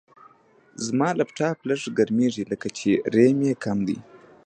زما 0.85 1.09
لپټاپ 1.19 1.57
لږ 1.69 1.81
ګرمېږي، 1.97 2.43
لکه 2.51 2.67
چې 2.77 2.89
ریم 3.13 3.39
یې 3.47 3.53
کم 3.63 3.77
دی. 3.87 3.97